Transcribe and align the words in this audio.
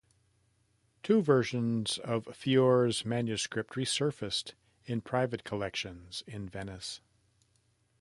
Two 1.03 1.21
versions 1.21 1.99
of 1.99 2.27
Fiore's 2.35 3.05
manuscript 3.05 3.75
re-surfaced 3.75 4.55
in 4.87 4.99
private 5.01 5.43
collections 5.43 6.23
in 6.25 6.49
Venice. 6.49 7.01